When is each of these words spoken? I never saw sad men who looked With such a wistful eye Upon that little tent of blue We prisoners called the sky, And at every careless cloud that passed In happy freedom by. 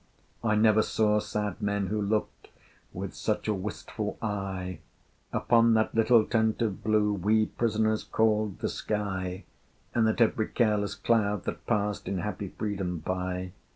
I 0.43 0.55
never 0.55 0.81
saw 0.81 1.19
sad 1.19 1.61
men 1.61 1.85
who 1.85 2.01
looked 2.01 2.47
With 2.91 3.13
such 3.13 3.47
a 3.47 3.53
wistful 3.53 4.17
eye 4.19 4.79
Upon 5.31 5.75
that 5.75 5.93
little 5.93 6.25
tent 6.25 6.63
of 6.63 6.83
blue 6.83 7.13
We 7.13 7.45
prisoners 7.45 8.03
called 8.03 8.61
the 8.61 8.69
sky, 8.69 9.43
And 9.93 10.09
at 10.09 10.19
every 10.19 10.47
careless 10.47 10.95
cloud 10.95 11.43
that 11.43 11.67
passed 11.67 12.07
In 12.07 12.17
happy 12.17 12.47
freedom 12.47 12.97
by. 12.97 13.51